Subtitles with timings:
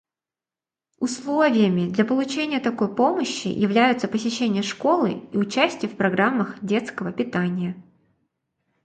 [0.97, 7.75] Условиями для получения такой помощи являются посещение школы и участие в программах детского питания.